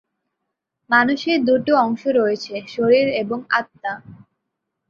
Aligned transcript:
মানুষের 0.89 1.37
দু’টো 1.45 1.73
অংশ 1.77 2.03
রয়েছে- 2.11 2.65
শরীর 2.67 3.07
এবং 3.13 3.39
আত্মা। 3.49 3.93